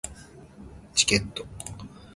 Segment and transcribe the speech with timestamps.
[0.95, 1.45] チケット